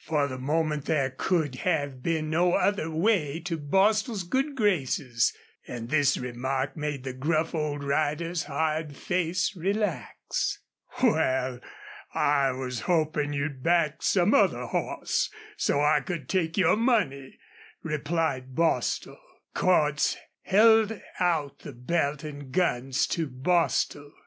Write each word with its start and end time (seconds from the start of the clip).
For 0.00 0.28
the 0.28 0.36
moment 0.36 0.84
there 0.84 1.08
could 1.08 1.54
have 1.54 2.02
been 2.02 2.28
no 2.28 2.52
other 2.52 2.90
way 2.90 3.40
to 3.46 3.56
Bostil's 3.56 4.24
good 4.24 4.54
graces, 4.54 5.32
and 5.66 5.88
this 5.88 6.18
remark 6.18 6.76
made 6.76 7.02
the 7.02 7.14
gruff 7.14 7.54
old 7.54 7.82
rider's 7.82 8.42
hard 8.42 8.94
face 8.94 9.56
relax. 9.56 10.58
"Wal, 11.02 11.60
I 12.12 12.50
was 12.50 12.80
hopin' 12.80 13.32
you'd 13.32 13.62
back 13.62 14.02
some 14.02 14.34
other 14.34 14.66
hoss, 14.66 15.30
so 15.56 15.80
I 15.80 16.02
could 16.02 16.28
take 16.28 16.58
your 16.58 16.76
money," 16.76 17.38
replied 17.82 18.54
Bostil. 18.54 19.16
Cordts 19.54 20.18
held 20.42 21.00
out 21.18 21.60
the 21.60 21.72
belt 21.72 22.22
and 22.22 22.52
guns 22.52 23.06
to 23.06 23.26
Bostil. 23.28 24.12